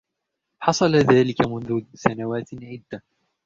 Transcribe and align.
حصل 0.63 0.95
ذلك 0.95 1.47
منذ 1.47 1.81
سنوات 1.93 2.49
عدة. 2.61 3.03